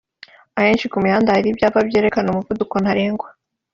[0.59, 3.27] Ahenshi ku mihanda hari ibyapa byerekana umuvuduko ntarengwa